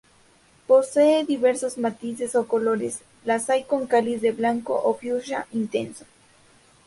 Posee 0.65 1.25
diversos 1.25 1.77
matices 1.77 2.33
o 2.33 2.47
colores: 2.47 3.01
las 3.23 3.51
hay 3.51 3.65
con 3.65 3.85
cáliz 3.85 4.19
desde 4.21 4.35
blanco 4.35 4.79
a 4.79 4.99
fucsia 4.99 5.45
intenso. 5.51 6.05